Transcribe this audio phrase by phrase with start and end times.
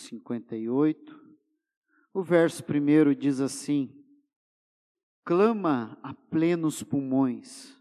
[0.00, 1.20] Isaías capítulo 58.
[2.14, 3.92] O verso primeiro diz assim:
[5.24, 7.76] Clama a plenos pulmões,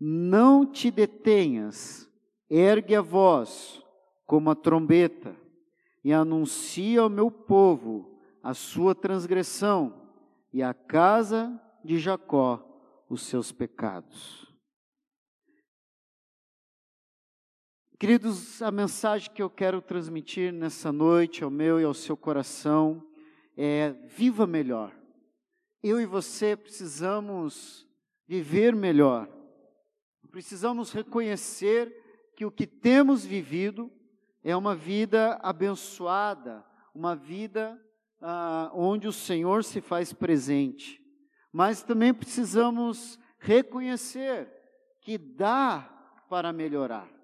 [0.00, 2.10] não te detenhas,
[2.48, 3.82] ergue a voz
[4.26, 5.36] como a trombeta
[6.02, 10.10] e anuncia ao meu povo a sua transgressão
[10.52, 12.66] e à casa de Jacó
[13.08, 14.51] os seus pecados.
[18.02, 23.00] Queridos, a mensagem que eu quero transmitir nessa noite ao meu e ao seu coração
[23.56, 24.92] é: viva melhor.
[25.80, 27.86] Eu e você precisamos
[28.26, 29.28] viver melhor.
[30.32, 31.94] Precisamos reconhecer
[32.36, 33.88] que o que temos vivido
[34.42, 37.80] é uma vida abençoada, uma vida
[38.20, 41.00] ah, onde o Senhor se faz presente.
[41.52, 44.52] Mas também precisamos reconhecer
[45.00, 45.82] que dá
[46.28, 47.21] para melhorar.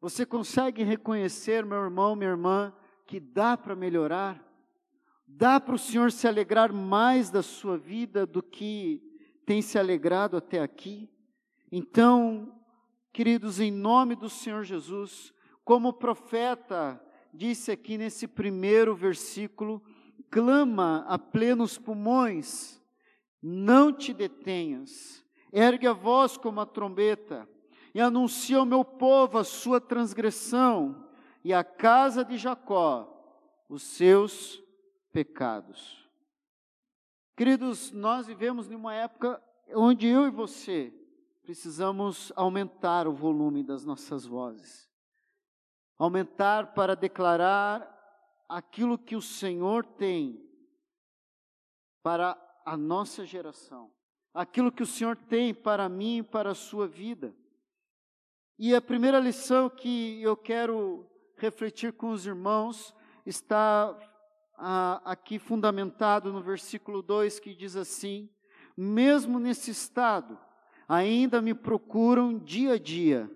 [0.00, 2.72] Você consegue reconhecer, meu irmão, minha irmã,
[3.06, 4.42] que dá para melhorar?
[5.26, 9.02] Dá para o Senhor se alegrar mais da sua vida do que
[9.44, 11.10] tem se alegrado até aqui?
[11.70, 12.50] Então,
[13.12, 15.34] queridos, em nome do Senhor Jesus,
[15.64, 16.98] como o profeta
[17.32, 19.82] disse aqui nesse primeiro versículo,
[20.30, 22.80] clama a plenos pulmões,
[23.42, 27.46] não te detenhas, ergue a voz como a trombeta,
[27.94, 31.08] e anuncia ao meu povo a sua transgressão,
[31.42, 33.08] e à casa de Jacó
[33.68, 34.62] os seus
[35.10, 36.06] pecados.
[37.36, 39.42] Queridos, nós vivemos numa época
[39.74, 40.92] onde eu e você
[41.42, 44.90] precisamos aumentar o volume das nossas vozes
[46.00, 47.86] aumentar para declarar
[48.48, 50.42] aquilo que o Senhor tem
[52.02, 53.92] para a nossa geração,
[54.32, 57.36] aquilo que o Senhor tem para mim e para a sua vida.
[58.62, 62.94] E a primeira lição que eu quero refletir com os irmãos
[63.24, 63.98] está
[64.58, 68.28] ah, aqui fundamentado no versículo 2 que diz assim:
[68.76, 70.38] Mesmo nesse estado,
[70.86, 73.30] ainda me procuram dia a dia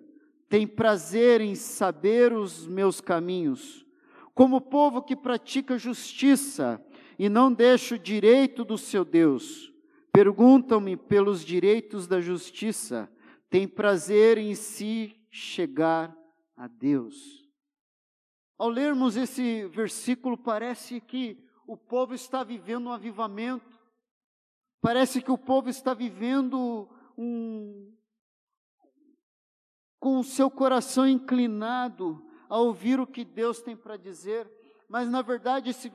[0.47, 3.87] tem prazer em saber os meus caminhos,
[4.35, 6.79] como povo que pratica justiça
[7.19, 9.73] e não deixa o direito do seu Deus.
[10.13, 13.09] Perguntam-me pelos direitos da justiça,
[13.55, 16.13] tem prazer em si chegar
[16.57, 17.15] a Deus.
[18.59, 23.81] Ao lermos esse versículo, parece que o povo está vivendo um avivamento,
[24.81, 27.97] parece que o povo está vivendo um,
[30.01, 34.51] com o seu coração inclinado a ouvir o que Deus tem para dizer,
[34.89, 35.93] mas na verdade esse,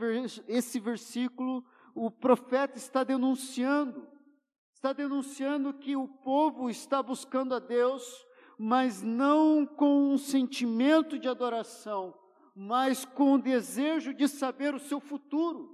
[0.47, 4.07] esse versículo o profeta está denunciando,
[4.79, 8.25] está denunciando que o povo está buscando a Deus,
[8.57, 12.17] mas não com um sentimento de adoração,
[12.55, 15.69] mas com o desejo de saber o seu futuro,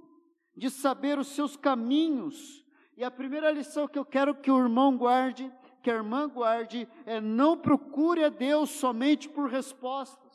[0.56, 2.64] de saber os seus caminhos.
[2.96, 5.52] E a primeira lição que eu quero que o irmão guarde
[5.86, 10.34] que a irmã guarde é não procure a Deus somente por respostas.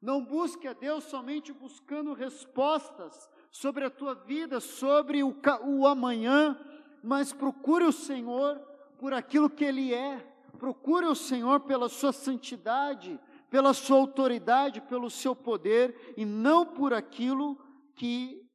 [0.00, 6.58] Não busque a Deus somente buscando respostas sobre a tua vida, sobre o, o amanhã,
[7.02, 8.58] mas procure o Senhor
[8.98, 10.18] por aquilo que Ele é.
[10.58, 13.18] Procure o Senhor pela sua santidade,
[13.50, 17.58] pela sua autoridade, pelo seu poder e não por aquilo
[17.96, 18.48] que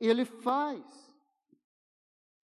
[0.00, 0.84] Ele faz.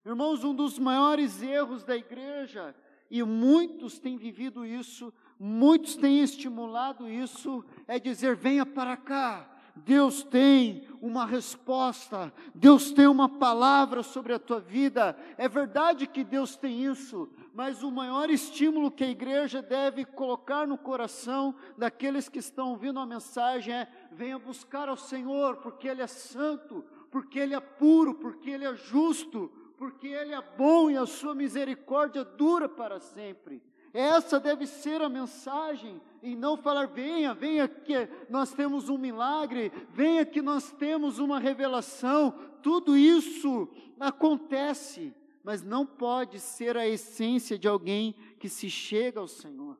[0.04, 2.74] Irmãos, um dos maiores erros da igreja
[3.08, 9.51] e muitos têm vivido isso, muitos têm estimulado isso, é dizer: venha para cá.
[9.74, 15.16] Deus tem uma resposta, Deus tem uma palavra sobre a tua vida.
[15.36, 20.66] É verdade que Deus tem isso, mas o maior estímulo que a igreja deve colocar
[20.66, 26.02] no coração daqueles que estão ouvindo a mensagem é: venha buscar ao Senhor, porque Ele
[26.02, 30.96] é santo, porque Ele é puro, porque Ele é justo, porque Ele é bom e
[30.96, 33.62] a sua misericórdia dura para sempre.
[33.92, 39.70] Essa deve ser a mensagem, e não falar, venha, venha que nós temos um milagre,
[39.90, 42.30] venha que nós temos uma revelação.
[42.62, 43.68] Tudo isso
[44.00, 49.78] acontece, mas não pode ser a essência de alguém que se chega ao Senhor.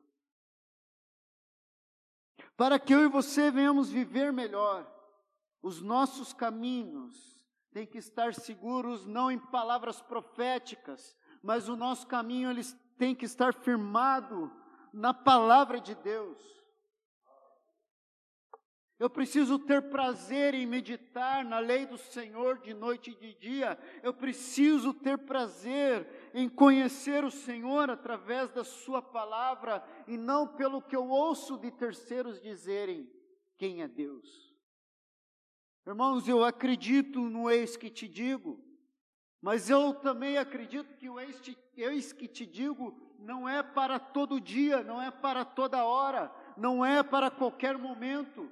[2.55, 4.87] Para que eu e você venhamos viver melhor,
[5.61, 7.33] os nossos caminhos,
[7.71, 12.63] tem que estar seguros não em palavras proféticas, mas o nosso caminho ele
[12.97, 14.51] tem que estar firmado
[14.93, 16.53] na palavra de Deus.
[18.99, 23.77] Eu preciso ter prazer em meditar na lei do Senhor de noite e de dia.
[24.01, 30.81] Eu preciso ter prazer em conhecer o Senhor através da Sua palavra e não pelo
[30.81, 33.11] que eu ouço de terceiros dizerem
[33.57, 34.55] quem é Deus.
[35.85, 38.57] Irmãos, eu acredito no eis que te digo,
[39.43, 44.81] mas eu também acredito que o eis, que te digo não é para todo dia,
[44.81, 48.49] não é para toda hora, não é para qualquer momento.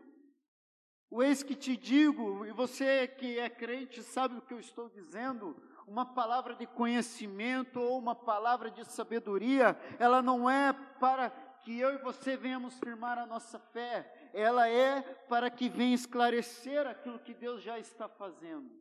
[1.09, 4.89] O eis que te digo, e você que é crente sabe o que eu estou
[4.89, 5.55] dizendo,
[5.87, 11.29] uma palavra de conhecimento ou uma palavra de sabedoria, ela não é para
[11.63, 16.85] que eu e você venhamos firmar a nossa fé, ela é para que venha esclarecer
[16.85, 18.80] aquilo que Deus já está fazendo.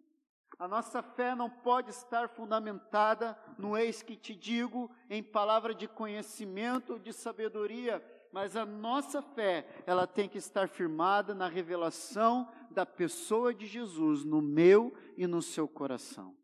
[0.60, 5.88] A nossa fé não pode estar fundamentada no eis que te digo, em palavra de
[5.88, 12.84] conhecimento, de sabedoria, mas a nossa fé, ela tem que estar firmada na revelação da
[12.84, 16.36] pessoa de Jesus no meu e no seu coração.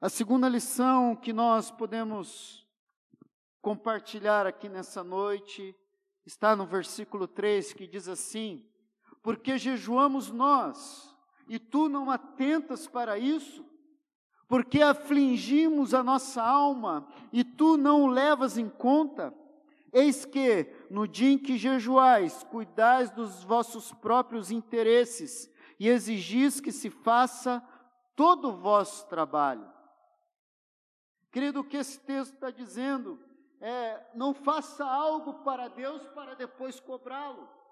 [0.00, 2.66] A segunda lição que nós podemos
[3.60, 5.76] compartilhar aqui nessa noite
[6.24, 8.66] está no versículo 3 que diz assim:
[9.24, 11.16] Porque jejuamos nós,
[11.48, 13.64] e tu não atentas para isso?
[14.46, 19.32] Porque afligimos a nossa alma, e tu não o levas em conta?
[19.94, 25.50] Eis que, no dia em que jejuais, cuidais dos vossos próprios interesses,
[25.80, 27.66] e exigis que se faça
[28.14, 29.72] todo o vosso trabalho.
[31.32, 33.18] Querido, o que esse texto está dizendo
[33.58, 37.63] é, não faça algo para Deus para depois cobrá-lo.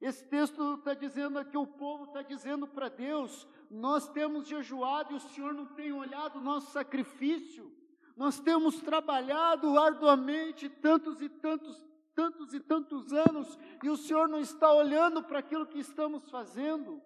[0.00, 5.16] Esse texto está dizendo que o povo está dizendo para Deus: nós temos jejuado e
[5.16, 7.72] o Senhor não tem olhado o nosso sacrifício,
[8.16, 14.38] nós temos trabalhado arduamente tantos e tantos, tantos e tantos anos, e o Senhor não
[14.38, 17.02] está olhando para aquilo que estamos fazendo.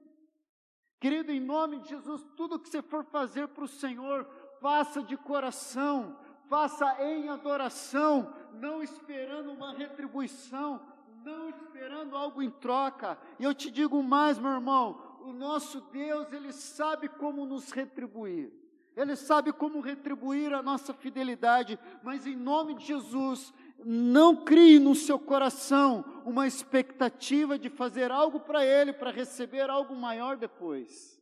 [1.01, 4.27] Querido, em nome de Jesus, tudo que você for fazer para o Senhor,
[4.61, 6.19] faça de coração,
[6.49, 10.85] faça em adoração, não esperando uma retribuição,
[11.29, 13.19] não esperando algo em troca.
[13.39, 18.53] E eu te digo mais, meu irmão, o nosso Deus, ele sabe como nos retribuir.
[18.97, 23.55] Ele sabe como retribuir a nossa fidelidade, mas em nome de Jesus,
[23.85, 29.95] não crie no seu coração uma expectativa de fazer algo para Ele, para receber algo
[29.95, 31.17] maior depois.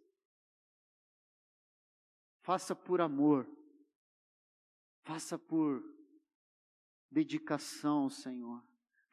[2.43, 3.47] Faça por amor,
[5.07, 5.85] Faça por
[7.09, 8.61] dedicação ao Senhor.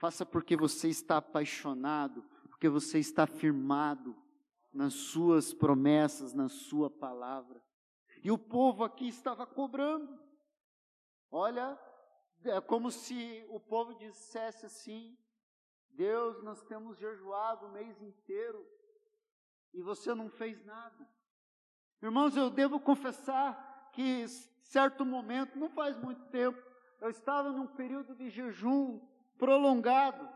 [0.04, 4.14] Faça porque você está apaixonado, porque você está firmado
[4.74, 7.64] nas suas promessas, na sua palavra.
[8.22, 10.20] E o povo aqui estava cobrando.
[11.32, 11.80] Olha,
[12.44, 15.18] é como se o povo dissesse assim:
[15.92, 18.68] Deus, nós temos jejuado o mês inteiro
[19.74, 21.08] e você não fez nada.
[22.02, 24.28] Irmãos, eu devo confessar que
[24.64, 26.62] certo momento, não faz muito tempo,
[27.00, 29.00] eu estava num período de jejum
[29.44, 30.30] prolongado.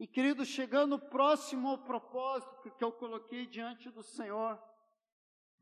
[0.00, 4.60] E querido, chegando próximo ao propósito que eu coloquei diante do Senhor,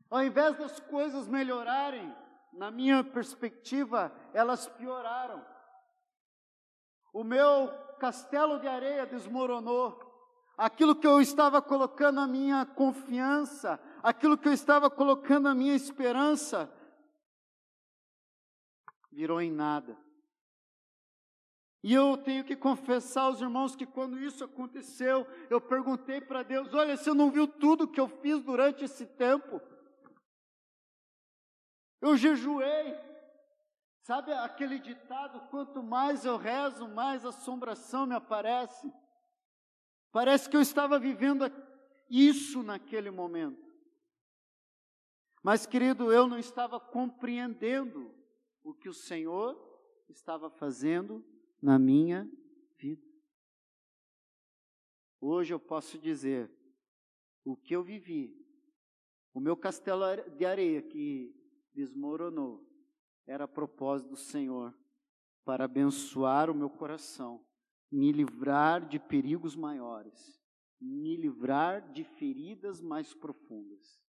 [0.09, 2.11] ao invés das coisas melhorarem,
[2.53, 5.45] na minha perspectiva, elas pioraram.
[7.13, 7.67] O meu
[7.99, 9.95] castelo de areia desmoronou
[10.57, 15.75] aquilo que eu estava colocando a minha confiança, aquilo que eu estava colocando a minha
[15.75, 16.67] esperança,
[19.15, 19.97] virou em nada.
[21.81, 26.73] E eu tenho que confessar aos irmãos que quando isso aconteceu, eu perguntei para Deus:
[26.73, 29.61] olha, você não viu tudo que eu fiz durante esse tempo?
[32.01, 32.99] Eu jejuei.
[34.01, 38.91] Sabe aquele ditado: quanto mais eu rezo, mais assombração me aparece.
[40.11, 41.45] Parece que eu estava vivendo
[42.09, 43.63] isso naquele momento.
[45.41, 48.24] Mas, querido, eu não estava compreendendo
[48.65, 49.55] o que o Senhor
[50.09, 51.23] estava fazendo
[51.61, 52.29] na minha
[52.77, 53.07] vida.
[55.21, 56.51] Hoje eu posso dizer,
[57.45, 58.35] o que eu vivi,
[59.33, 60.03] o meu castelo
[60.35, 61.33] de areia que
[61.73, 62.61] desmoronou,
[63.25, 64.77] era propósito do Senhor
[65.45, 67.45] para abençoar o meu coração
[67.95, 70.41] me livrar de perigos maiores,
[70.81, 74.03] me livrar de feridas mais profundas.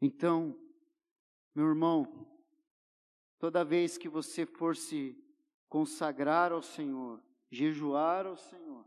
[0.00, 0.58] Então,
[1.54, 2.37] meu irmão,
[3.38, 5.16] toda vez que você for se
[5.68, 8.84] consagrar ao Senhor, jejuar ao Senhor,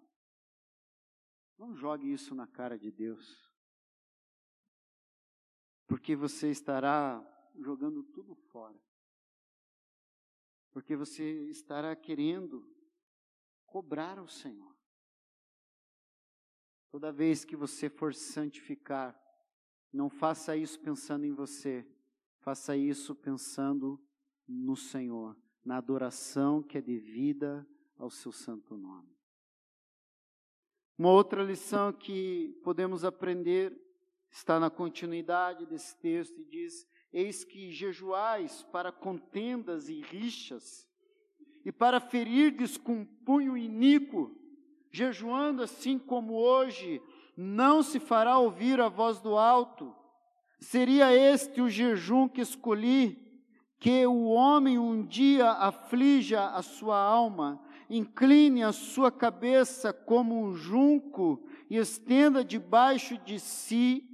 [1.57, 3.49] não jogue isso na cara de Deus,
[5.87, 7.23] porque você estará
[7.55, 8.79] jogando tudo fora,
[10.71, 12.67] porque você estará querendo
[13.65, 14.75] cobrar ao Senhor.
[16.89, 19.17] Toda vez que você for santificar,
[19.93, 21.87] não faça isso pensando em você,
[22.39, 24.01] faça isso pensando
[24.51, 27.67] no Senhor, na adoração que é devida
[27.97, 29.09] ao seu santo nome.
[30.97, 33.75] Uma outra lição que podemos aprender
[34.29, 40.87] está na continuidade desse texto e diz: Eis que jejuais para contendas e rixas,
[41.65, 44.35] e para ferirdes com punho iníquo,
[44.91, 47.01] jejuando assim como hoje,
[47.35, 49.95] não se fará ouvir a voz do alto.
[50.59, 53.30] Seria este o jejum que escolhi,
[53.81, 57.59] que o homem um dia aflija a sua alma,
[57.89, 64.07] incline a sua cabeça como um junco e estenda debaixo de si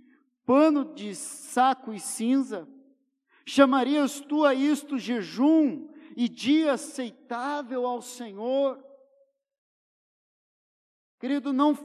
[0.45, 2.65] pano de saco e cinza?
[3.45, 8.81] Chamarias tu a isto jejum e dia aceitável ao Senhor?
[11.19, 11.77] Querido, não,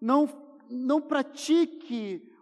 [0.00, 0.28] não,
[0.70, 2.32] não pratique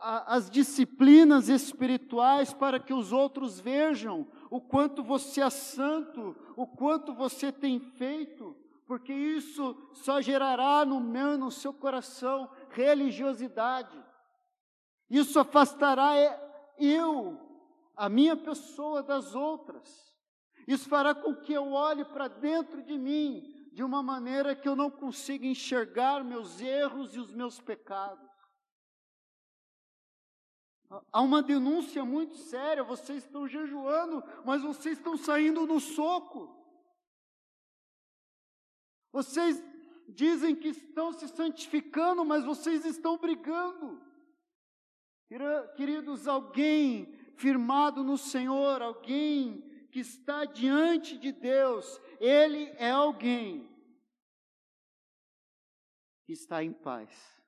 [0.00, 7.14] as disciplinas espirituais para que os outros vejam o quanto você é santo, o quanto
[7.14, 8.54] você tem feito,
[8.86, 13.98] porque isso só gerará no meu, no seu coração religiosidade.
[15.08, 16.12] Isso afastará
[16.78, 17.40] eu,
[17.96, 20.14] a minha pessoa das outras.
[20.68, 24.76] Isso fará com que eu olhe para dentro de mim de uma maneira que eu
[24.76, 28.31] não consiga enxergar meus erros e os meus pecados.
[31.10, 36.54] Há uma denúncia muito séria, vocês estão jejuando, mas vocês estão saindo no soco.
[39.10, 39.62] Vocês
[40.08, 44.02] dizem que estão se santificando, mas vocês estão brigando.
[45.76, 53.70] Queridos, alguém firmado no Senhor, alguém que está diante de Deus, ele é alguém
[56.24, 57.41] que está em paz.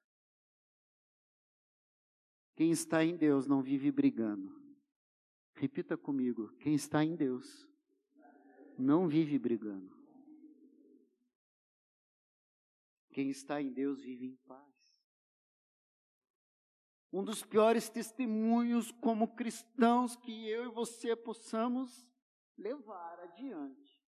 [2.55, 4.55] Quem está em Deus não vive brigando.
[5.55, 7.69] Repita comigo: quem está em Deus
[8.79, 9.95] não vive brigando.
[13.13, 14.75] Quem está em Deus vive em paz.
[17.13, 22.05] Um dos piores testemunhos como cristãos que eu e você possamos
[22.59, 24.05] levar adiante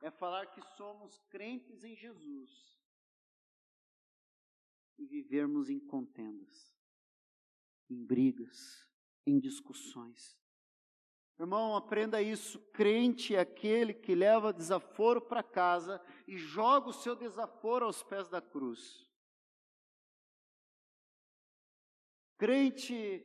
[0.00, 2.80] é falar que somos crentes em Jesus
[4.96, 6.77] e vivermos em contendas,
[7.90, 8.86] em brigas,
[9.26, 10.38] em discussões.
[11.38, 12.58] Irmão, aprenda isso.
[12.72, 18.28] Crente é aquele que leva desaforo para casa e joga o seu desaforo aos pés
[18.28, 19.08] da cruz.
[22.36, 23.24] Crente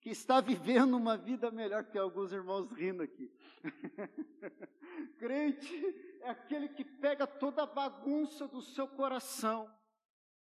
[0.00, 3.32] que está vivendo uma vida melhor que alguns irmãos rindo aqui.
[5.18, 9.72] Crente é aquele que pega toda a bagunça do seu coração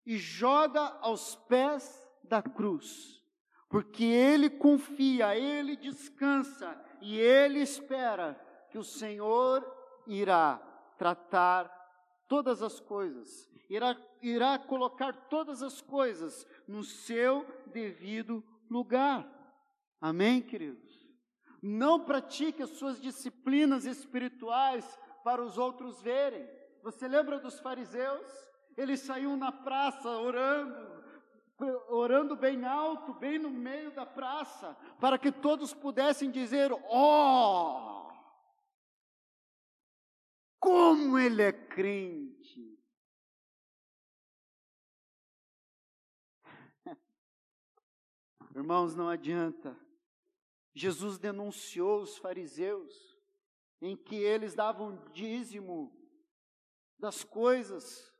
[0.07, 3.22] e joga aos pés da cruz,
[3.73, 8.39] porque ele confia, ele descansa e ele espera
[8.71, 9.67] que o Senhor
[10.07, 10.59] irá
[10.99, 11.73] tratar
[12.29, 19.27] todas as coisas, irá, irá colocar todas as coisas no seu devido lugar.
[19.99, 21.09] Amém, queridos?
[21.63, 26.47] Não pratique as suas disciplinas espirituais para os outros verem.
[26.83, 28.31] Você lembra dos fariseus?
[28.77, 31.02] Eles saíam na praça orando,
[31.89, 38.13] orando bem alto, bem no meio da praça, para que todos pudessem dizer: Ó, oh,
[40.61, 42.79] como ele é crente!
[48.55, 49.77] Irmãos, não adianta.
[50.75, 53.19] Jesus denunciou os fariseus,
[53.81, 55.93] em que eles davam dízimo
[56.99, 58.12] das coisas,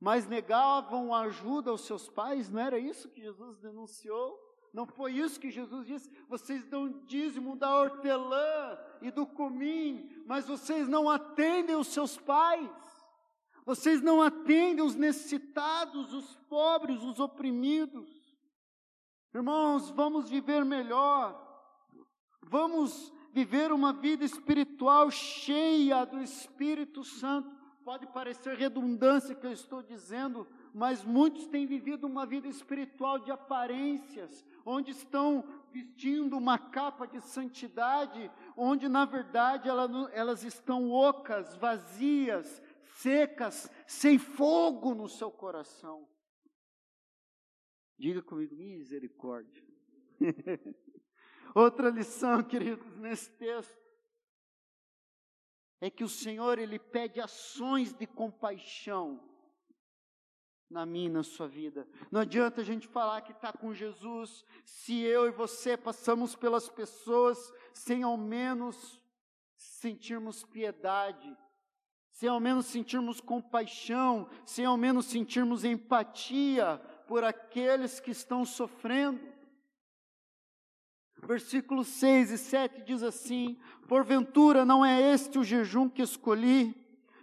[0.00, 4.38] mas negavam ajuda aos seus pais, não era isso que Jesus denunciou?
[4.72, 6.10] Não foi isso que Jesus disse?
[6.28, 12.70] Vocês dão dízimo da hortelã e do comim, mas vocês não atendem os seus pais.
[13.64, 18.08] Vocês não atendem os necessitados, os pobres, os oprimidos.
[19.34, 21.46] Irmãos, vamos viver melhor.
[22.42, 27.57] Vamos viver uma vida espiritual cheia do Espírito Santo.
[27.88, 33.30] Pode parecer redundância que eu estou dizendo, mas muitos têm vivido uma vida espiritual de
[33.30, 35.42] aparências, onde estão
[35.72, 42.62] vestindo uma capa de santidade, onde na verdade elas estão ocas, vazias,
[42.96, 46.06] secas, sem fogo no seu coração.
[47.98, 49.64] Diga comigo, misericórdia.
[51.54, 53.87] Outra lição, queridos, nesse texto
[55.80, 59.22] é que o Senhor ele pede ações de compaixão
[60.70, 61.88] na minha na sua vida.
[62.10, 66.68] Não adianta a gente falar que está com Jesus, se eu e você passamos pelas
[66.68, 69.00] pessoas sem ao menos
[69.56, 71.36] sentirmos piedade,
[72.10, 79.37] sem ao menos sentirmos compaixão, sem ao menos sentirmos empatia por aqueles que estão sofrendo.
[81.22, 83.56] Versículos 6 e 7 diz assim:
[83.86, 86.74] Porventura não é este o jejum que escolhi,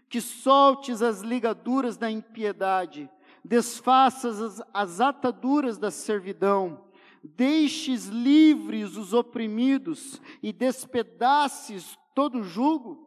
[0.09, 3.09] que soltes as ligaduras da impiedade,
[3.43, 6.85] desfaças as, as ataduras da servidão,
[7.23, 13.05] deixes livres os oprimidos e despedaces todo jugo?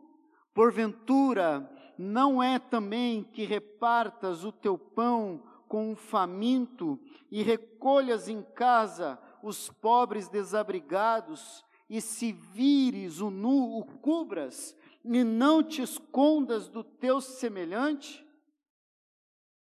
[0.55, 6.99] Porventura, não é também que repartas o teu pão com o faminto
[7.31, 15.25] e recolhas em casa os pobres desabrigados, e se vires o nu, o cubras, e
[15.25, 18.27] não te escondas do teu semelhante?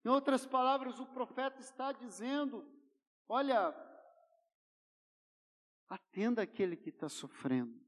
[0.05, 2.67] Em outras palavras, o profeta está dizendo:
[3.29, 3.75] olha,
[5.89, 7.81] atenda aquele que está sofrendo.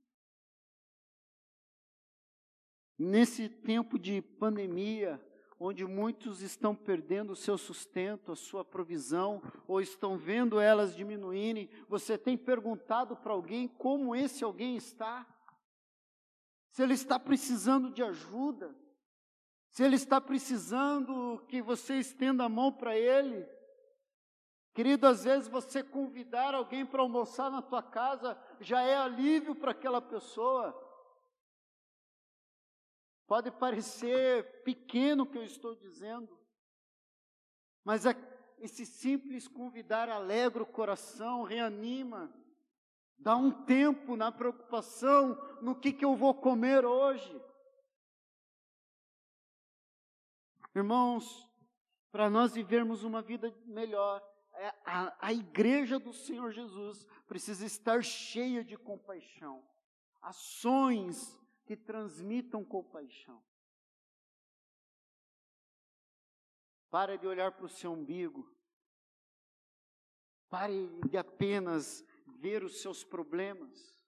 [2.97, 5.21] Nesse tempo de pandemia,
[5.59, 11.71] onde muitos estão perdendo o seu sustento, a sua provisão, ou estão vendo elas diminuírem,
[11.89, 15.27] você tem perguntado para alguém como esse alguém está?
[16.71, 18.75] Se ele está precisando de ajuda,
[19.71, 23.47] se ele está precisando que você estenda a mão para ele.
[24.73, 29.71] Querido, às vezes você convidar alguém para almoçar na tua casa já é alívio para
[29.71, 30.84] aquela pessoa.
[33.35, 36.39] Pode parecer pequeno o que eu estou dizendo,
[37.83, 38.15] mas é
[38.61, 42.33] esse simples convidar alegra o coração, reanima,
[43.19, 47.43] dá um tempo na preocupação no que, que eu vou comer hoje.
[50.73, 51.51] Irmãos,
[52.13, 58.01] para nós vivermos uma vida melhor, é, a, a igreja do Senhor Jesus precisa estar
[58.05, 59.61] cheia de compaixão,
[60.23, 63.43] ações que transmitam compaixão.
[66.91, 68.49] Pare de olhar para o seu umbigo.
[70.49, 72.05] Pare de apenas
[72.39, 74.01] ver os seus problemas.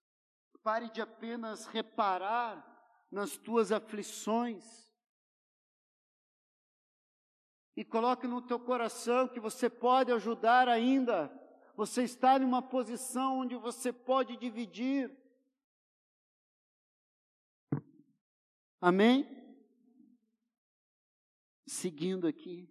[0.62, 2.64] Pare de apenas reparar
[3.10, 4.86] nas tuas aflições.
[7.76, 11.30] E coloque no teu coração que você pode ajudar ainda.
[11.74, 15.10] Você está em uma posição onde você pode dividir.
[18.80, 19.26] Amém?
[21.66, 22.68] Seguindo aqui.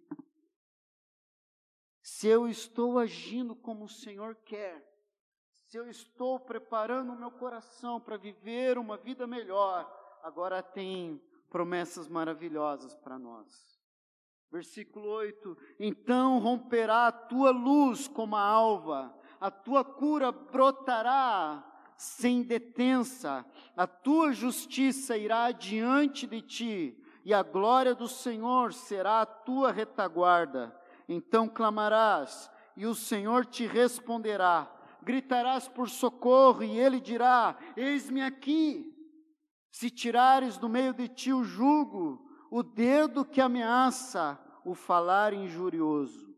[2.00, 4.82] Se eu estou agindo como o Senhor quer,
[5.66, 9.84] se eu estou preparando o meu coração para viver uma vida melhor,
[10.22, 13.76] agora tem promessas maravilhosas para nós.
[14.50, 22.42] Versículo 8: Então romperá a tua luz como a alva, a tua cura brotará sem
[22.42, 23.44] detença,
[23.76, 29.72] a tua justiça irá diante de ti, e a glória do Senhor será a tua
[29.72, 30.78] retaguarda.
[31.08, 34.72] Então clamarás, e o Senhor te responderá.
[35.02, 38.92] Gritarás por socorro, e ele dirá: Eis-me aqui.
[39.70, 46.34] Se tirares do meio de ti o jugo, o dedo que ameaça, o falar injurioso.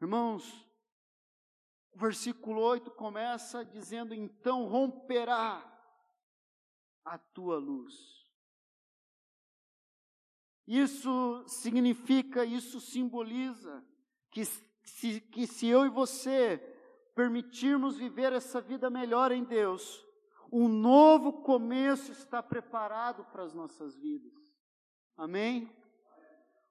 [0.00, 0.63] Irmãos,
[1.94, 5.62] o versículo 8 começa dizendo: Então romperá
[7.04, 7.94] a tua luz.
[10.66, 13.84] Isso significa, isso simboliza
[14.30, 16.58] que se, que se eu e você
[17.14, 20.04] permitirmos viver essa vida melhor em Deus,
[20.50, 24.32] um novo começo está preparado para as nossas vidas.
[25.16, 25.70] Amém?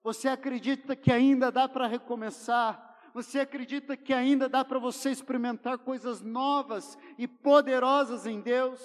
[0.04, 2.93] Você acredita que ainda dá para recomeçar?
[3.14, 8.82] Você acredita que ainda dá para você experimentar coisas novas e poderosas em Deus?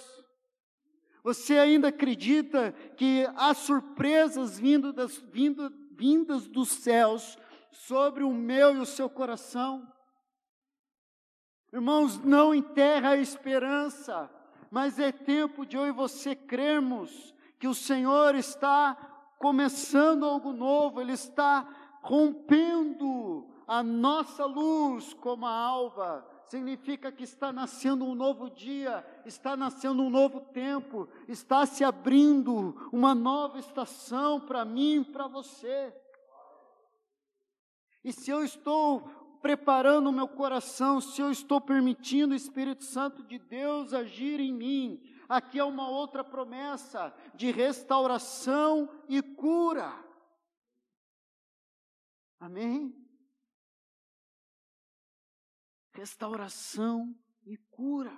[1.25, 7.39] Você ainda acredita que há surpresas vindo das, vindo, vindas dos céus
[7.73, 9.91] sobre o meu e o seu coração?
[11.73, 14.31] Irmãos, não enterra a esperança,
[14.71, 18.95] mas é tempo de eu e você crermos que o Senhor está
[19.39, 21.67] começando algo novo, Ele está
[22.03, 29.55] rompendo a nossa luz como a alva, significa que está nascendo um novo dia, está
[29.55, 35.95] nascendo um novo tempo, está se abrindo uma nova estação para mim para você.
[38.03, 39.03] E se eu estou
[39.43, 44.53] preparando o meu coração, se eu estou permitindo o Espírito Santo de Deus agir em
[44.53, 49.93] mim, aqui é uma outra promessa de restauração e cura.
[52.41, 53.08] Amém?
[55.99, 57.13] Restauração
[57.45, 58.17] e cura.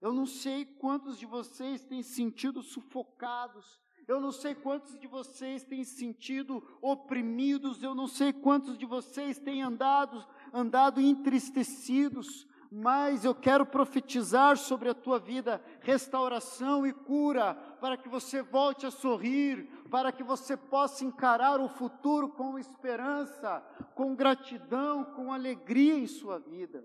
[0.00, 5.64] Eu não sei quantos de vocês têm sentido sufocados, eu não sei quantos de vocês
[5.64, 13.34] têm sentido oprimidos, eu não sei quantos de vocês têm andado, andado entristecidos, mas eu
[13.34, 19.66] quero profetizar sobre a tua vida restauração e cura, para que você volte a sorrir,
[19.90, 23.60] para que você possa encarar o futuro com esperança,
[23.94, 26.82] com gratidão, com alegria em sua vida.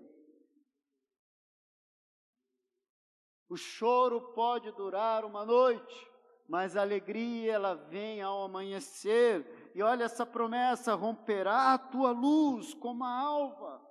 [3.48, 6.06] O choro pode durar uma noite,
[6.46, 9.72] mas a alegria ela vem ao amanhecer.
[9.74, 13.87] E olha essa promessa: romperá a tua luz como a alva.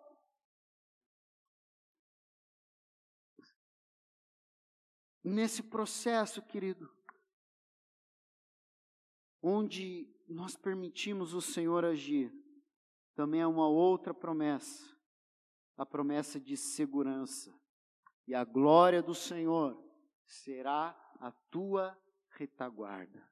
[5.28, 6.90] Nesse processo, querido,
[9.42, 12.32] onde nós permitimos o Senhor agir,
[13.14, 14.90] também é uma outra promessa,
[15.76, 17.54] a promessa de segurança.
[18.26, 19.78] E a glória do Senhor
[20.26, 23.30] será a tua retaguarda.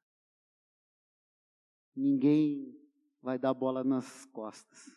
[1.96, 2.78] Ninguém
[3.22, 4.94] vai dar bola nas costas.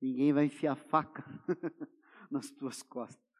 [0.00, 1.22] Ninguém vai enfiar faca
[2.30, 3.31] nas tuas costas.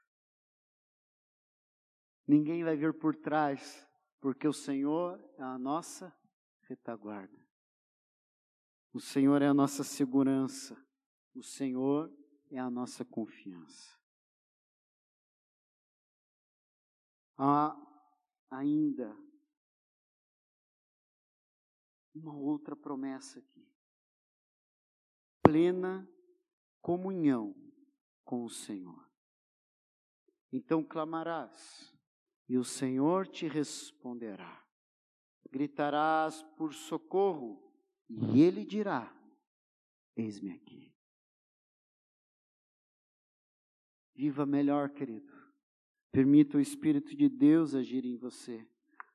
[2.27, 3.89] Ninguém vai vir por trás,
[4.21, 6.15] porque o Senhor é a nossa
[6.63, 7.43] retaguarda.
[8.93, 10.77] O Senhor é a nossa segurança.
[11.35, 12.13] O Senhor
[12.51, 13.99] é a nossa confiança.
[17.39, 17.75] Há
[18.51, 19.17] ainda
[22.15, 23.67] uma outra promessa aqui.
[25.43, 26.09] Plena
[26.81, 27.55] comunhão
[28.25, 29.11] com o Senhor.
[30.53, 31.92] Então clamarás,
[32.53, 34.63] e o Senhor te responderá.
[35.51, 37.73] Gritarás por socorro,
[38.11, 39.11] e ele dirá:
[40.15, 40.95] Eis-me aqui.
[44.15, 45.33] Viva melhor, querido.
[46.11, 48.69] Permita o Espírito de Deus agir em você.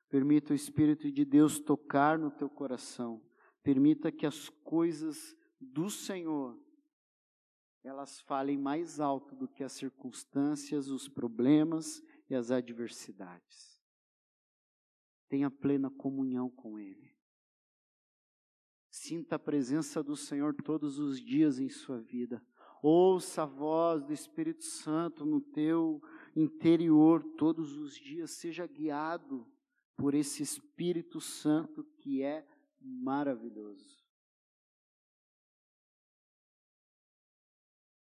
[0.08, 3.24] Permita o Espírito de Deus tocar no teu coração.
[3.62, 6.58] Permita que as coisas do Senhor
[7.84, 13.78] elas falem mais alto do que as circunstâncias, os problemas e as adversidades.
[15.28, 17.16] Tenha plena comunhão com Ele.
[18.90, 22.44] Sinta a presença do Senhor todos os dias em sua vida.
[22.82, 26.00] Ouça a voz do Espírito Santo no teu
[26.34, 28.32] interior todos os dias.
[28.32, 29.46] Seja guiado
[29.96, 32.46] por esse Espírito Santo que é
[32.80, 33.98] maravilhoso.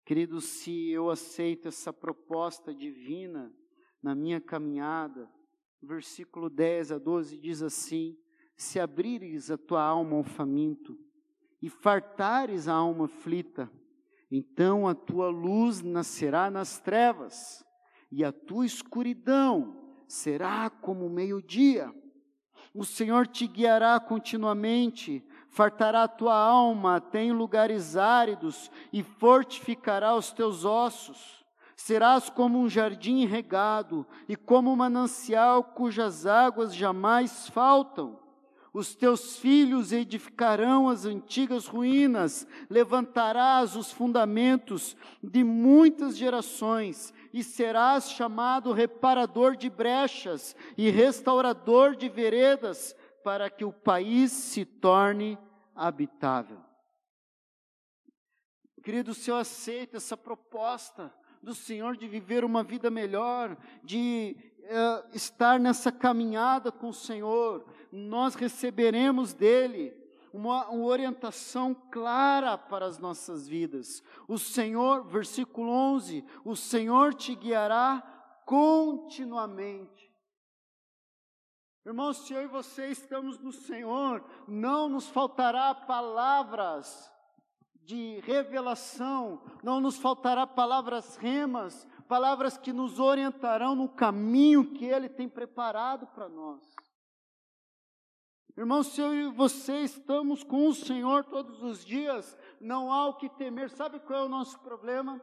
[0.05, 3.51] Querido, se eu aceito essa proposta divina
[4.05, 5.27] na minha caminhada,
[5.81, 8.15] versículo 10 a 12 diz assim:
[8.55, 10.95] Se abrires a tua alma ao faminto
[11.59, 13.67] e fartares a alma aflita,
[14.29, 17.65] então a tua luz nascerá nas trevas,
[18.11, 21.91] e a tua escuridão será como o meio-dia.
[22.75, 30.15] O Senhor te guiará continuamente, fartará a tua alma até em lugares áridos e fortificará
[30.15, 31.44] os teus ossos.
[31.75, 38.19] Serás como um jardim regado e como um manancial cujas águas jamais faltam.
[38.73, 48.11] Os teus filhos edificarão as antigas ruínas, levantarás os fundamentos de muitas gerações, e serás
[48.11, 55.37] chamado reparador de brechas e restaurador de veredas, para que o país se torne
[55.73, 56.59] habitável.
[58.83, 61.13] Querido, se eu aceito essa proposta
[61.45, 67.63] do Senhor de viver uma vida melhor, de uh, estar nessa caminhada com o Senhor,
[67.91, 69.95] nós receberemos dele
[70.33, 74.03] uma, uma orientação clara para as nossas vidas.
[74.27, 78.01] O Senhor, versículo 11: o Senhor te guiará
[78.43, 80.11] continuamente.
[81.85, 87.13] Irmãos, se eu e você estamos no Senhor, não nos faltará palavras
[87.85, 95.07] de revelação, não nos faltará palavras remas, palavras que nos orientarão no caminho que Ele
[95.07, 96.61] tem preparado para nós.
[98.57, 103.17] Irmãos, se eu e você estamos com o Senhor todos os dias, não há o
[103.17, 103.69] que temer.
[103.69, 105.21] Sabe qual é o nosso problema?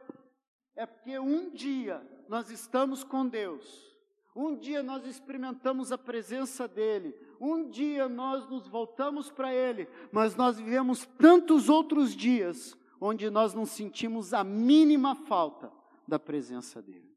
[0.75, 3.93] É porque um dia nós estamos com Deus,
[4.35, 10.35] um dia nós experimentamos a presença dEle, um dia nós nos voltamos para Ele, mas
[10.35, 15.71] nós vivemos tantos outros dias onde nós não sentimos a mínima falta
[16.07, 17.13] da presença dEle.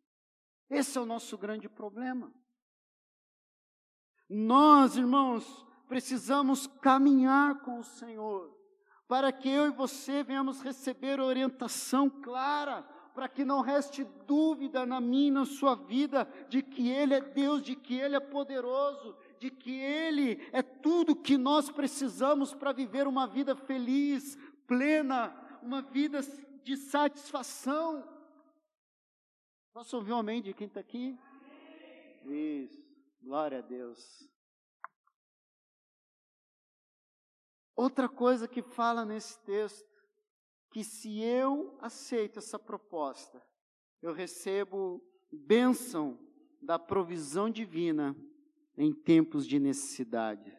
[0.69, 2.33] Esse é o nosso grande problema.
[4.29, 8.53] Nós, irmãos, precisamos caminhar com o Senhor,
[9.07, 12.85] para que eu e você venhamos receber orientação clara,
[13.17, 17.63] para que não reste dúvida na minha na sua vida de que Ele é Deus,
[17.63, 23.07] de que Ele é poderoso, de que Ele é tudo que nós precisamos para viver
[23.09, 26.21] uma vida feliz, plena, uma vida
[26.63, 28.07] de satisfação.
[29.73, 31.19] Posso ouvir um amém de quem está aqui?
[32.27, 32.85] Isso,
[33.23, 34.29] glória a Deus.
[37.75, 39.96] Outra coisa que fala nesse texto,
[40.77, 43.43] que se eu aceito essa proposta,
[44.03, 46.19] eu recebo bênção
[46.61, 48.15] da provisão divina
[48.77, 50.55] em tempos de necessidade.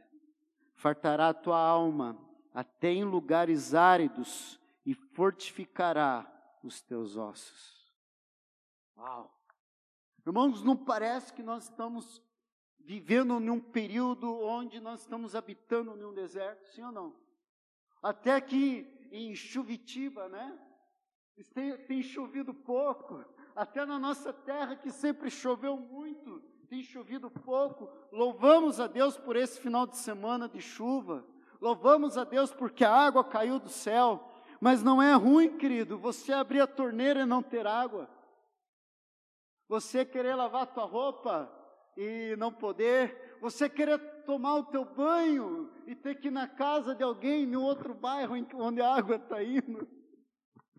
[0.73, 2.19] Fartará a tua alma
[2.51, 6.25] até em lugares áridos e fortificará
[6.63, 7.95] os teus ossos.
[8.97, 9.31] Uau!
[10.25, 12.23] Irmãos, não parece que nós estamos
[12.79, 17.15] vivendo num período onde nós estamos habitando num deserto, sim ou não?
[18.01, 20.57] Até que em Chuvitiba, né?
[21.53, 23.23] Tem, tem chovido pouco,
[23.55, 27.89] até na nossa terra que sempre choveu muito, tem chovido pouco.
[28.11, 31.25] Louvamos a Deus por esse final de semana de chuva.
[31.61, 34.27] Louvamos a Deus porque a água caiu do céu.
[34.59, 38.09] Mas não é ruim, querido, você abrir a torneira e não ter água.
[39.69, 41.51] Você querer lavar a tua roupa
[41.95, 46.93] e não poder, você querer tomar o teu banho e ter que ir na casa
[46.93, 49.87] de alguém no outro bairro onde a água está indo.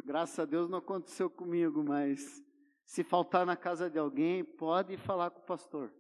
[0.05, 2.45] Graças a Deus não aconteceu comigo, mas
[2.85, 5.91] se faltar na casa de alguém, pode falar com o pastor,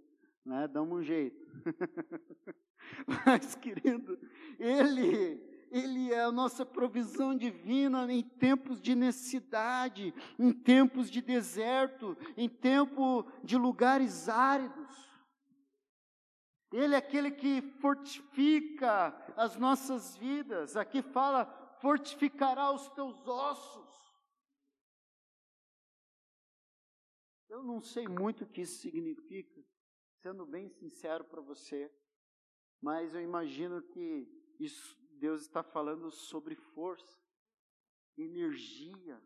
[0.44, 0.68] né?
[0.68, 1.42] Dá um jeito.
[3.26, 4.18] mas, querido,
[4.58, 12.16] ele ele é a nossa provisão divina em tempos de necessidade, em tempos de deserto,
[12.36, 15.07] em tempo de lugares áridos.
[16.70, 20.76] Ele é aquele que fortifica as nossas vidas.
[20.76, 21.46] Aqui fala:
[21.80, 23.88] fortificará os teus ossos.
[27.48, 29.64] Eu não sei muito o que isso significa,
[30.20, 31.90] sendo bem sincero para você,
[32.80, 34.28] mas eu imagino que
[34.60, 37.18] isso, Deus está falando sobre força,
[38.18, 39.20] energia,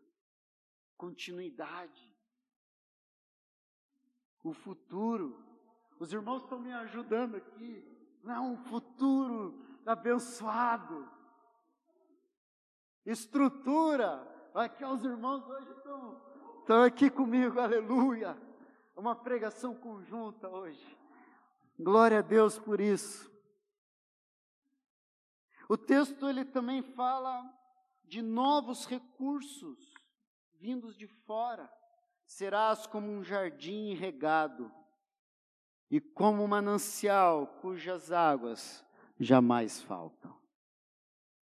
[0.95, 2.15] continuidade,
[4.41, 5.52] o futuro.
[5.99, 7.83] Os irmãos estão me ajudando aqui.
[8.23, 11.09] Não, é um futuro abençoado.
[13.05, 14.29] Estrutura.
[14.53, 16.21] Aqui os irmãos hoje estão,
[16.59, 18.37] estão aqui comigo, aleluia.
[18.95, 20.97] Uma pregação conjunta hoje.
[21.79, 23.31] Glória a Deus por isso.
[25.67, 27.43] O texto ele também fala
[28.03, 29.93] de novos recursos
[30.59, 31.69] vindos de fora.
[32.25, 34.71] Serás como um jardim regado
[35.93, 38.83] e como um manancial cujas águas
[39.19, 40.35] jamais faltam.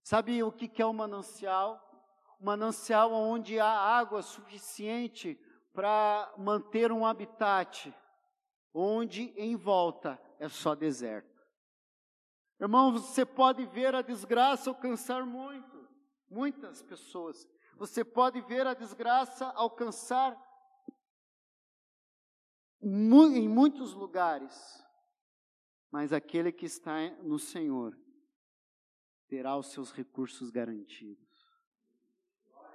[0.04, 1.80] Sabe o que é um manancial?
[2.38, 5.40] Um manancial onde há água suficiente
[5.74, 7.96] para manter um habitat,
[8.74, 11.42] onde em volta é só deserto.
[12.60, 15.88] Irmão, você pode ver a desgraça alcançar muito,
[16.30, 17.48] muitas pessoas.
[17.78, 20.38] Você pode ver a desgraça alcançar
[22.82, 24.84] em muitos lugares,
[25.92, 27.98] mas aquele que está no Senhor
[29.28, 31.30] terá os seus recursos garantidos.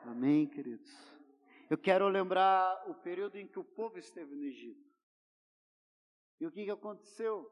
[0.04, 0.90] Amém, queridos?
[1.68, 4.86] Eu quero lembrar o período em que o povo esteve no Egito.
[6.40, 7.50] E o que, que aconteceu?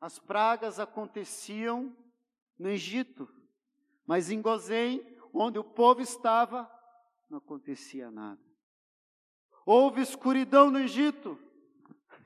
[0.00, 1.96] As pragas aconteciam
[2.58, 3.28] no Egito,
[4.06, 6.70] mas em Gozém, onde o povo estava,
[7.28, 8.51] não acontecia nada.
[9.64, 11.38] Houve escuridão no Egito,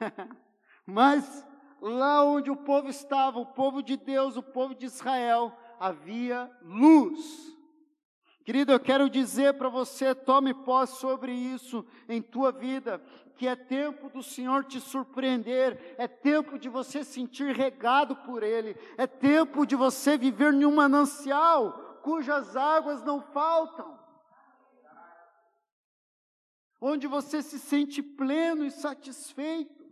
[0.87, 1.46] mas
[1.81, 7.55] lá onde o povo estava, o povo de Deus, o povo de Israel, havia luz.
[8.44, 13.03] Querido, eu quero dizer para você, tome posse sobre isso em tua vida,
[13.37, 18.77] que é tempo do Senhor te surpreender, é tempo de você sentir regado por Ele,
[18.96, 23.99] é tempo de você viver em um manancial cujas águas não faltam,
[26.87, 29.85] onde você se sente pleno e satisfeito.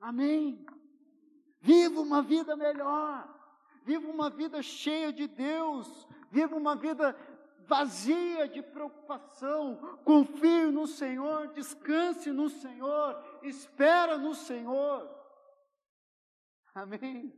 [0.00, 0.64] Amém.
[1.60, 3.28] Viva uma vida melhor,
[3.84, 7.14] viva uma vida cheia de Deus, viva uma vida
[7.66, 15.06] vazia de preocupação, confie no Senhor, descanse no Senhor, espera no Senhor.
[16.74, 17.30] Amém.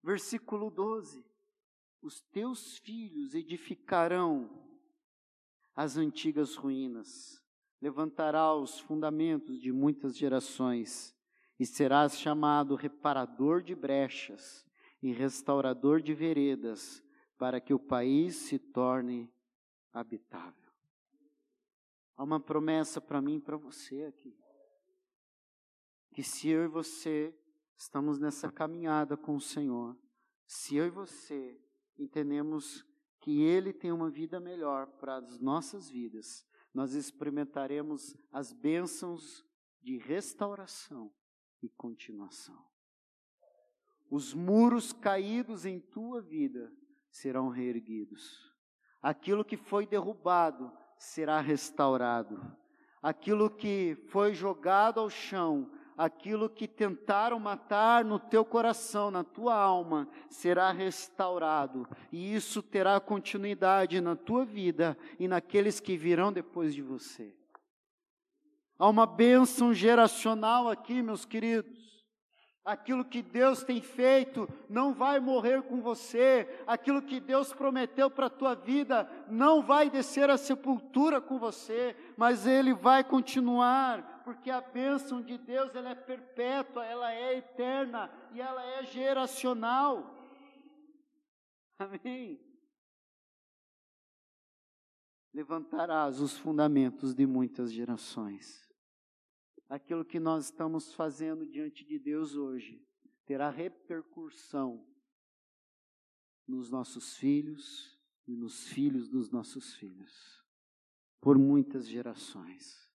[0.00, 1.26] Versículo 12:
[2.00, 4.63] Os teus filhos edificarão
[5.74, 7.42] as antigas ruínas,
[7.80, 11.14] levantará os fundamentos de muitas gerações,
[11.58, 14.66] e serás chamado reparador de brechas
[15.02, 17.02] e restaurador de veredas,
[17.36, 19.32] para que o país se torne
[19.92, 20.72] habitável.
[22.16, 24.36] Há uma promessa para mim e para você aqui.
[26.12, 27.34] Que se eu e você
[27.76, 29.96] estamos nessa caminhada com o Senhor,
[30.46, 31.60] se eu e você
[31.98, 32.86] entendemos
[33.24, 39.42] que Ele tem uma vida melhor para as nossas vidas, nós experimentaremos as bênçãos
[39.82, 41.10] de restauração
[41.62, 42.62] e continuação.
[44.10, 46.70] Os muros caídos em tua vida
[47.10, 48.38] serão reerguidos.
[49.00, 52.38] Aquilo que foi derrubado será restaurado.
[53.00, 59.54] Aquilo que foi jogado ao chão, aquilo que tentaram matar no teu coração, na tua
[59.54, 61.88] alma, será restaurado.
[62.10, 67.34] E isso terá continuidade na tua vida e naqueles que virão depois de você.
[68.78, 71.93] Há uma bênção geracional aqui, meus queridos.
[72.64, 78.26] Aquilo que Deus tem feito não vai morrer com você, aquilo que Deus prometeu para
[78.26, 84.50] a tua vida não vai descer à sepultura com você, mas ele vai continuar, porque
[84.50, 90.14] a bênção de Deus ela é perpétua, ela é eterna e ela é geracional.
[91.78, 92.40] Amém.
[95.34, 98.64] Levantarás os fundamentos de muitas gerações
[99.74, 102.80] aquilo que nós estamos fazendo diante de Deus hoje
[103.26, 104.86] terá repercussão
[106.46, 110.44] nos nossos filhos e nos filhos dos nossos filhos,
[111.20, 112.88] por muitas gerações.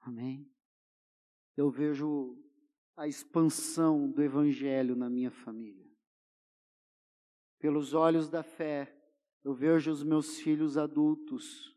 [0.00, 0.50] Amém?
[1.54, 2.42] Eu vejo
[2.96, 5.86] a expansão do Evangelho na minha família.
[7.58, 8.96] Pelos olhos da fé,
[9.44, 11.76] eu vejo os meus filhos adultos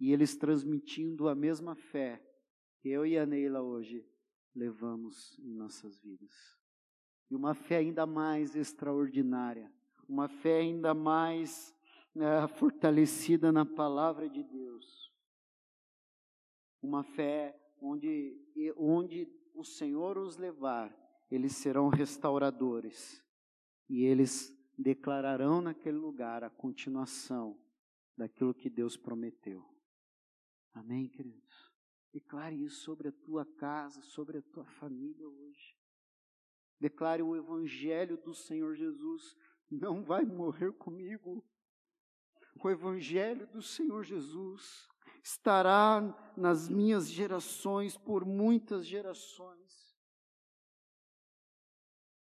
[0.00, 2.23] e eles transmitindo a mesma fé
[2.90, 4.04] eu e a Neila hoje
[4.54, 6.58] levamos em nossas vidas.
[7.30, 9.72] E uma fé ainda mais extraordinária,
[10.08, 11.74] uma fé ainda mais
[12.14, 15.12] é, fortalecida na palavra de Deus.
[16.82, 18.38] Uma fé onde,
[18.76, 20.94] onde o Senhor os levar,
[21.30, 23.22] eles serão restauradores
[23.88, 27.58] e eles declararão naquele lugar a continuação
[28.16, 29.64] daquilo que Deus prometeu.
[30.72, 31.63] Amém, queridos?
[32.14, 35.76] Declare isso sobre a tua casa, sobre a tua família hoje.
[36.78, 39.36] Declare o Evangelho do Senhor Jesus.
[39.68, 41.44] Não vai morrer comigo.
[42.62, 44.88] O Evangelho do Senhor Jesus
[45.24, 49.98] estará nas minhas gerações por muitas gerações.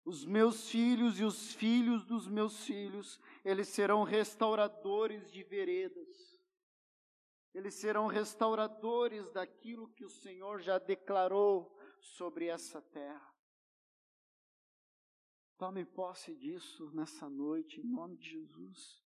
[0.02, 6.33] Os meus filhos e os filhos dos meus filhos, eles serão restauradores de veredas
[7.54, 13.32] eles serão restauradores daquilo que o Senhor já declarou sobre essa terra.
[15.56, 19.00] Tome posse disso nessa noite, em nome de Jesus.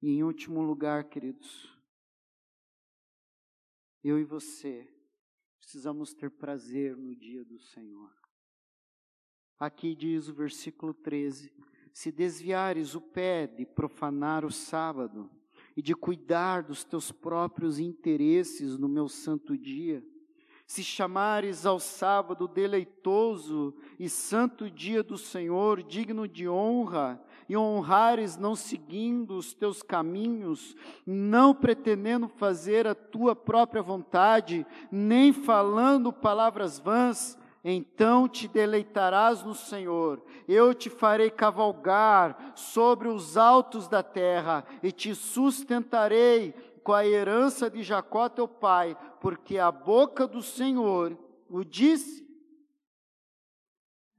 [0.00, 1.70] E em último lugar, queridos,
[4.02, 4.90] eu e você
[5.58, 8.10] precisamos ter prazer no dia do Senhor.
[9.58, 11.52] Aqui diz o versículo 13:
[11.92, 15.30] Se desviares o pé de profanar o sábado,
[15.78, 20.02] e de cuidar dos teus próprios interesses no meu santo dia.
[20.66, 28.36] Se chamares ao sábado deleitoso e santo dia do Senhor, digno de honra, e honrares
[28.36, 30.74] não seguindo os teus caminhos,
[31.06, 39.54] não pretendendo fazer a tua própria vontade, nem falando palavras vãs, então te deleitarás no
[39.54, 47.06] Senhor, eu te farei cavalgar sobre os altos da terra, e te sustentarei com a
[47.06, 51.16] herança de Jacó teu pai, porque a boca do Senhor
[51.50, 52.26] o disse.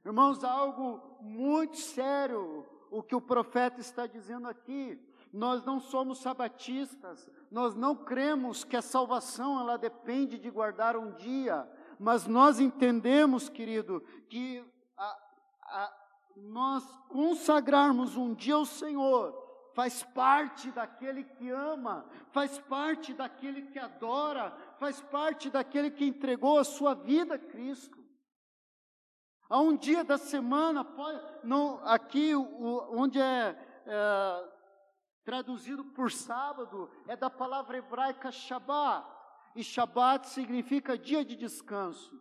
[0.05, 4.99] Irmãos, algo muito sério o que o profeta está dizendo aqui.
[5.31, 11.11] Nós não somos sabatistas, nós não cremos que a salvação ela depende de guardar um
[11.11, 11.69] dia
[11.99, 14.65] mas nós entendemos, querido, que
[14.97, 15.19] a,
[15.63, 15.93] a,
[16.37, 19.35] nós consagrarmos um dia ao Senhor
[19.75, 26.57] faz parte daquele que ama, faz parte daquele que adora, faz parte daquele que entregou
[26.57, 27.99] a sua vida a Cristo.
[29.49, 30.87] Há um dia da semana,
[31.43, 34.49] não, aqui o, onde é, é
[35.25, 39.18] traduzido por sábado, é da palavra hebraica Shabbat
[39.55, 42.19] e Shabat significa dia de descanso.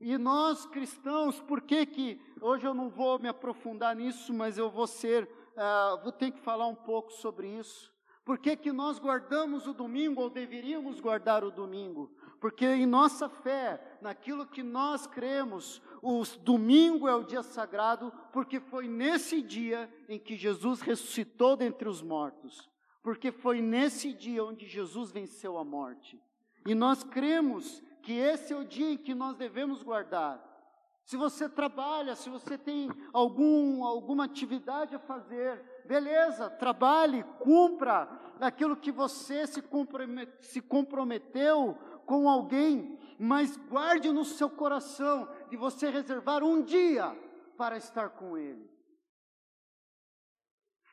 [0.00, 4.70] E nós cristãos, por que que, hoje eu não vou me aprofundar nisso, mas eu
[4.70, 7.92] vou ser, uh, vou ter que falar um pouco sobre isso.
[8.24, 12.10] Por que que nós guardamos o domingo, ou deveríamos guardar o domingo?
[12.40, 18.60] Porque em nossa fé, naquilo que nós cremos, O domingo é o dia sagrado porque
[18.60, 22.68] foi nesse dia em que Jesus ressuscitou dentre os mortos.
[23.02, 26.20] Porque foi nesse dia onde Jesus venceu a morte.
[26.66, 30.42] E nós cremos que esse é o dia em que nós devemos guardar.
[31.04, 38.08] Se você trabalha, se você tem algum, alguma atividade a fazer, beleza, trabalhe, cumpra
[38.40, 39.62] aquilo que você se,
[40.40, 47.14] se comprometeu com alguém, mas guarde no seu coração de você reservar um dia
[47.56, 48.70] para estar com Ele.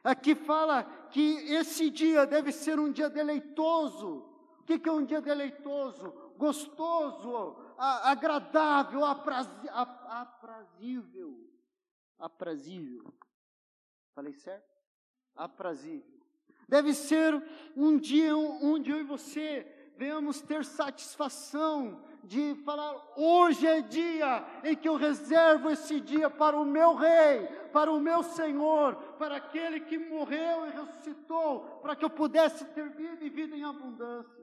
[0.04, 1.22] Aqui fala que
[1.54, 4.31] esse dia deve ser um dia deleitoso.
[4.62, 6.12] O que é um dia deleitoso?
[6.38, 9.68] Gostoso, agradável, aprazível.
[12.18, 13.14] Aprazível.
[14.14, 14.70] Falei certo?
[15.36, 16.22] Aprazível.
[16.70, 17.34] Deve ser
[17.76, 19.66] um dia onde eu e você
[19.98, 26.60] venhamos ter satisfação de falar: hoje é dia em que eu reservo esse dia para
[26.60, 32.06] o meu Rei, para o meu Senhor, para aquele que morreu e ressuscitou, para que
[32.06, 34.42] eu pudesse ter vida e vida em abundância.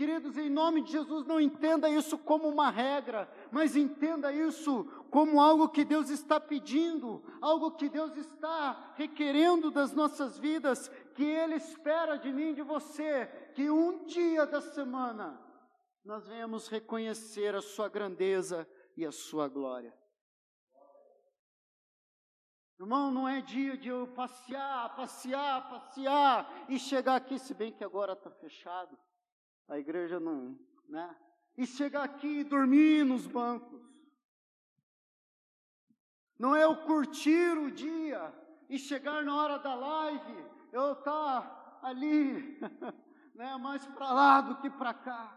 [0.00, 5.38] Queridos, em nome de Jesus, não entenda isso como uma regra, mas entenda isso como
[5.38, 11.56] algo que Deus está pedindo, algo que Deus está requerendo das nossas vidas, que Ele
[11.56, 15.38] espera de mim de você, que um dia da semana
[16.02, 19.94] nós venhamos reconhecer a Sua grandeza e a Sua glória.
[22.80, 27.84] Irmão, não é dia de eu passear, passear, passear e chegar aqui, se bem que
[27.84, 28.98] agora está fechado
[29.68, 30.58] a igreja não,
[30.88, 31.14] né?
[31.58, 33.82] E chegar aqui e dormir nos bancos.
[36.38, 38.34] Não é eu curtir o dia
[38.66, 42.58] e chegar na hora da live, eu estar tá ali,
[43.36, 45.36] né, mais para lá do que para cá.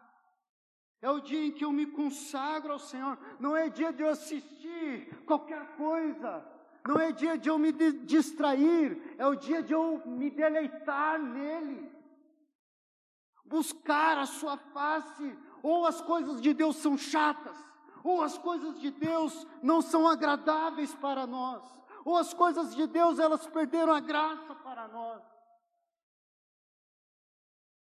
[1.01, 3.19] É o dia em que eu me consagro ao Senhor.
[3.37, 6.52] Não é dia de eu assistir qualquer coisa.
[6.87, 9.15] Não é dia de eu me distrair.
[9.17, 11.93] É o dia de eu me deleitar nele
[13.53, 17.55] buscar a sua face, ou as coisas de Deus são chatas,
[18.03, 21.63] ou as coisas de Deus não são agradáveis para nós,
[22.03, 25.21] ou as coisas de Deus elas perderam a graça para nós.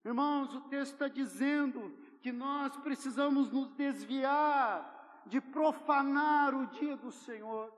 [0.03, 7.11] Irmãos, o texto está dizendo que nós precisamos nos desviar de profanar o dia do
[7.11, 7.71] Senhor.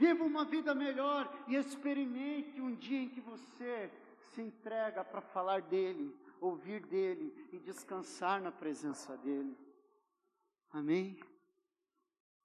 [0.00, 3.92] Viva uma vida melhor e experimente um dia em que você
[4.32, 9.54] se entrega para falar dele, ouvir dele e descansar na presença dele.
[10.72, 11.20] Amém?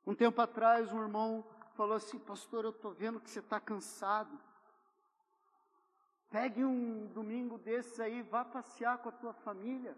[0.05, 1.45] Um tempo atrás, um irmão
[1.75, 4.37] falou assim: Pastor, eu estou vendo que você está cansado.
[6.29, 9.97] Pegue um domingo desses aí, vá passear com a tua família.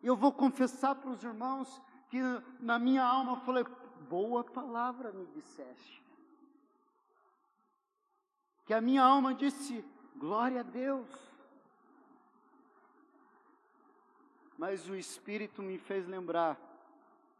[0.00, 2.20] Eu vou confessar para os irmãos que
[2.60, 3.66] na minha alma eu falei:
[4.08, 6.02] Boa palavra me disseste.
[8.64, 9.84] Que a minha alma disse:
[10.16, 11.08] Glória a Deus.
[14.58, 16.58] Mas o Espírito me fez lembrar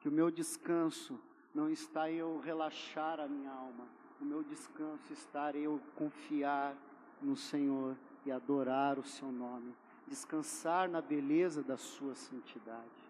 [0.00, 1.18] que o meu descanso
[1.54, 3.86] não está em eu relaxar a minha alma,
[4.20, 6.76] o meu descanso está em eu confiar
[7.22, 7.96] no Senhor
[8.26, 9.74] e adorar o Seu nome,
[10.06, 13.05] descansar na beleza da Sua santidade.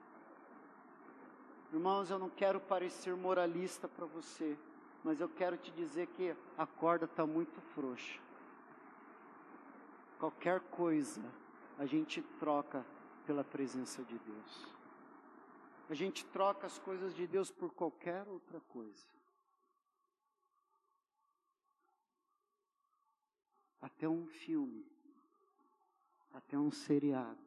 [1.76, 4.56] Irmãos, eu não quero parecer moralista para você,
[5.04, 8.26] mas eu quero te dizer que a corda está muito frouxa
[10.18, 11.22] qualquer coisa,
[11.78, 12.84] a gente troca
[13.26, 14.66] pela presença de Deus.
[15.88, 19.06] A gente troca as coisas de Deus por qualquer outra coisa.
[23.80, 24.84] Até um filme,
[26.32, 27.45] até um seriado.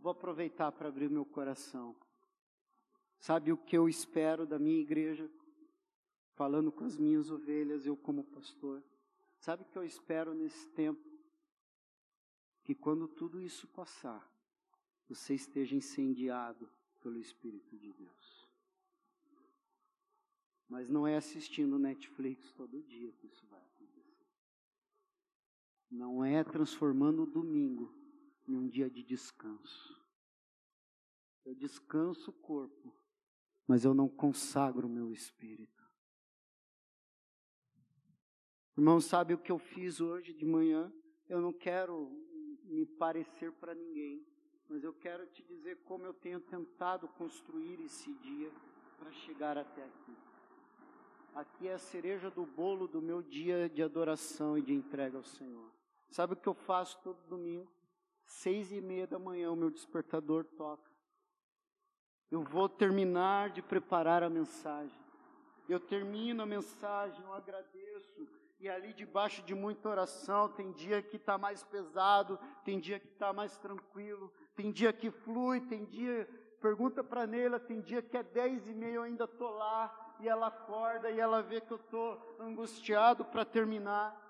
[0.00, 1.94] Vou aproveitar para abrir meu coração.
[3.18, 5.30] Sabe o que eu espero da minha igreja?
[6.32, 8.82] Falando com as minhas ovelhas, eu como pastor.
[9.38, 11.06] Sabe o que eu espero nesse tempo?
[12.64, 14.26] Que quando tudo isso passar,
[15.06, 16.70] você esteja incendiado
[17.00, 18.48] pelo Espírito de Deus.
[20.66, 24.26] Mas não é assistindo Netflix todo dia que isso vai acontecer.
[25.90, 27.99] Não é transformando o domingo
[28.50, 29.98] em um dia de descanso.
[31.44, 33.00] Eu descanso o corpo
[33.70, 35.88] mas eu não consagro o meu espírito.
[38.76, 40.92] Irmão, sabe o que eu fiz hoje de manhã?
[41.28, 42.10] Eu não quero
[42.64, 44.26] me parecer para ninguém,
[44.68, 48.50] mas eu quero te dizer como eu tenho tentado construir esse dia
[48.98, 50.16] para chegar até aqui.
[51.32, 55.22] Aqui é a cereja do bolo do meu dia de adoração e de entrega ao
[55.22, 55.70] Senhor.
[56.08, 57.70] Sabe o que eu faço todo domingo?
[58.30, 60.88] Seis e meia da manhã o meu despertador toca.
[62.30, 64.96] Eu vou terminar de preparar a mensagem.
[65.68, 68.28] Eu termino a mensagem, eu agradeço,
[68.60, 73.08] e ali debaixo de muita oração, tem dia que está mais pesado, tem dia que
[73.08, 76.28] está mais tranquilo, tem dia que flui, tem dia,
[76.60, 80.28] pergunta para Neila, tem dia que é dez e meia eu ainda estou lá, e
[80.28, 84.29] ela acorda e ela vê que eu estou angustiado para terminar.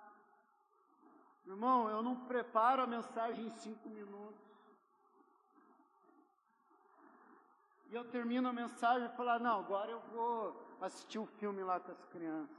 [1.50, 4.40] Irmão, eu não preparo a mensagem em cinco minutos.
[7.90, 11.64] E eu termino a mensagem e falo, ah, não, agora eu vou assistir um filme
[11.64, 12.56] lá com as crianças.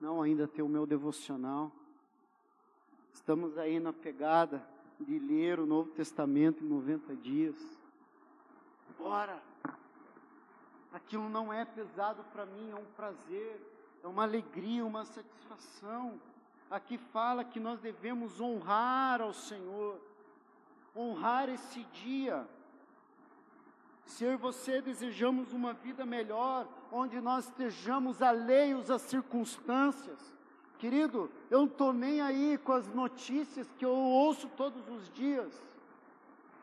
[0.00, 1.72] Não, ainda tem o meu devocional.
[3.12, 4.64] Estamos aí na pegada
[5.00, 7.56] de ler o Novo Testamento em 90 dias.
[8.96, 9.42] Bora!
[10.92, 13.60] Aquilo não é pesado para mim, é um prazer,
[14.02, 16.20] é uma alegria, uma satisfação.
[16.70, 20.00] Aqui fala que nós devemos honrar ao Senhor,
[20.96, 22.46] honrar esse dia.
[24.04, 30.18] Se eu e você desejamos uma vida melhor, onde nós estejamos alheios às circunstâncias,
[30.78, 35.62] querido, eu não estou nem aí com as notícias que eu ouço todos os dias.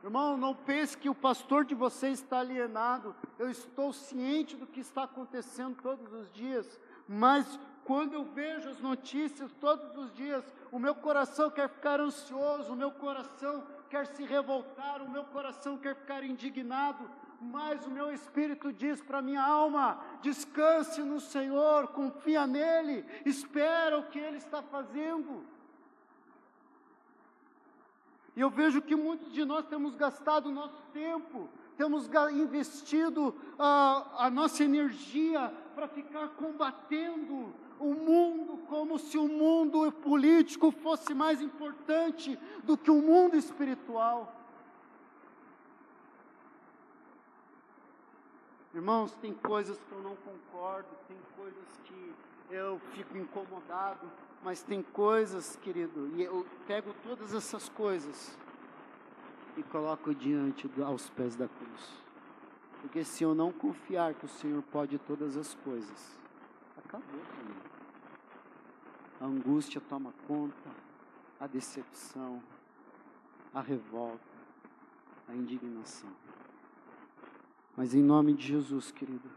[0.03, 3.15] Irmão, não pense que o pastor de você está alienado.
[3.37, 6.79] Eu estou ciente do que está acontecendo todos os dias.
[7.07, 12.73] Mas quando eu vejo as notícias todos os dias, o meu coração quer ficar ansioso,
[12.73, 18.11] o meu coração quer se revoltar, o meu coração quer ficar indignado, mas o meu
[18.11, 24.61] espírito diz para minha alma: descanse no Senhor, confia nele, espera o que ele está
[24.61, 25.45] fazendo.
[28.35, 34.25] E eu vejo que muitos de nós temos gastado o nosso tempo, temos investido a,
[34.25, 41.39] a nossa energia para ficar combatendo o mundo como se o mundo político fosse mais
[41.39, 44.35] importante do que o mundo espiritual.
[48.73, 52.13] Irmãos, tem coisas que eu não concordo, tem coisas que
[52.49, 54.11] eu fico incomodado,
[54.43, 58.35] mas tem coisas, querido, e eu pego todas essas coisas
[59.55, 62.06] e coloco diante aos pés da cruz.
[62.87, 66.17] Porque se eu não confiar que o Senhor pode todas as coisas,
[66.77, 67.57] acabou também.
[69.19, 70.73] A angústia toma conta,
[71.37, 72.41] a decepção,
[73.53, 74.23] a revolta,
[75.27, 76.09] a indignação.
[77.75, 79.29] Mas em nome de Jesus, querido,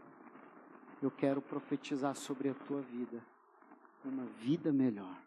[1.01, 3.21] eu quero profetizar sobre a tua vida
[4.05, 5.21] uma vida melhor.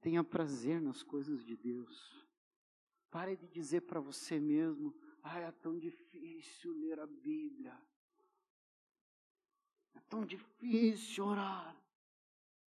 [0.00, 2.26] Tenha prazer nas coisas de Deus.
[3.10, 7.78] Pare de dizer para você mesmo: ah, é tão difícil ler a Bíblia.
[9.94, 11.76] É tão difícil orar.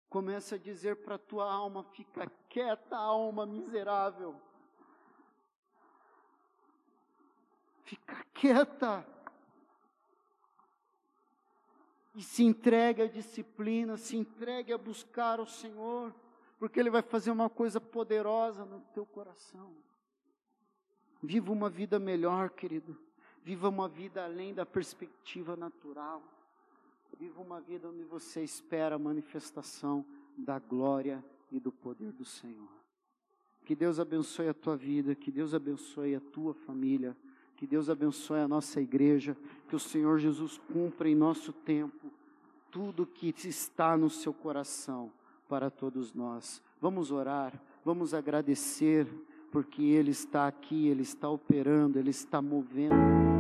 [0.09, 4.41] Começa a dizer para a tua alma: fica quieta, alma miserável.
[7.83, 9.07] Fica quieta
[12.15, 16.15] e se entregue à disciplina, se entregue a buscar o Senhor,
[16.59, 19.75] porque Ele vai fazer uma coisa poderosa no teu coração.
[21.25, 22.97] Viva uma vida melhor, querido.
[23.43, 26.22] Viva uma vida além da perspectiva natural.
[27.18, 30.05] Viva uma vida onde você espera a manifestação
[30.37, 32.68] da glória e do poder do Senhor.
[33.64, 37.16] Que Deus abençoe a tua vida, que Deus abençoe a tua família.
[37.57, 39.37] Que Deus abençoe a nossa igreja,
[39.68, 42.11] que o Senhor Jesus cumpra em nosso tempo
[42.70, 45.12] tudo que está no seu coração
[45.49, 46.61] para todos nós.
[46.81, 49.07] Vamos orar, vamos agradecer,
[49.55, 53.34] porque Ele está aqui, Ele está operando, Ele está movendo.